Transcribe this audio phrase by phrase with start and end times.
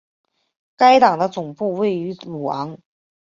[0.77, 2.79] 该党的总部位于鲁昂。